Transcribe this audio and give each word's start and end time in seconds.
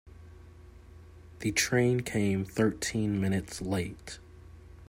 The 1.41 1.51
train 1.51 1.99
came 1.99 2.43
thirteen 2.43 3.21
minutes 3.21 3.61
late. 3.61 4.17